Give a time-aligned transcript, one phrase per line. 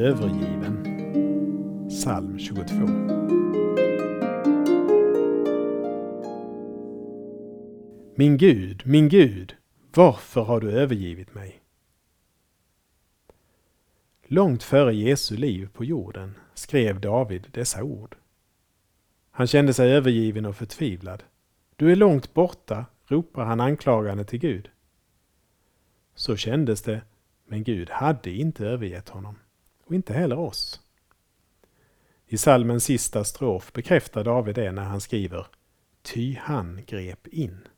[0.00, 0.84] övergiven.
[1.88, 2.62] Psalm 22.
[8.14, 9.56] Min Gud, min Gud,
[9.94, 11.62] varför har du övergivit mig?
[14.26, 18.16] Långt före Jesu liv på jorden skrev David dessa ord.
[19.30, 21.22] Han kände sig övergiven och förtvivlad.
[21.76, 24.70] Du är långt borta, ropar han anklagande till Gud.
[26.14, 27.02] Så kändes det,
[27.46, 29.36] men Gud hade inte övergett honom
[29.92, 30.80] och inte heller oss.
[32.26, 35.46] I salmens sista strof bekräftar David det när han skriver
[36.02, 37.68] Ty han grep in.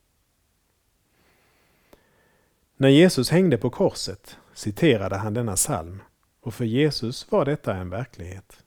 [2.77, 6.02] När Jesus hängde på korset citerade han denna psalm
[6.41, 8.64] och för Jesus var detta en verklighet.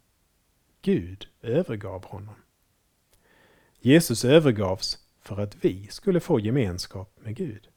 [0.81, 2.35] Gud övergav honom.
[3.79, 7.67] Jesus övergavs för att vi skulle få gemenskap med Gud.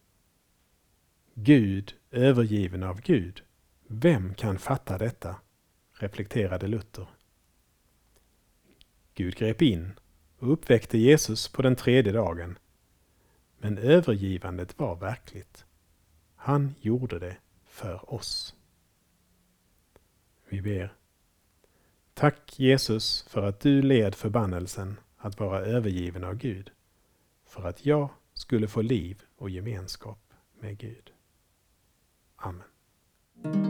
[1.34, 3.42] Gud övergiven av Gud.
[3.86, 5.36] Vem kan fatta detta?
[6.02, 7.06] Reflekterade Luther.
[9.14, 9.92] Gud grep in
[10.38, 12.58] och uppväckte Jesus på den tredje dagen.
[13.58, 15.64] Men övergivandet var verkligt.
[16.34, 18.54] Han gjorde det för oss.
[20.48, 20.94] Vi ber.
[22.14, 26.70] Tack Jesus för att du led förbannelsen att vara övergiven av Gud,
[27.44, 31.12] för att jag skulle få liv och gemenskap med Gud.
[32.36, 33.69] Amen.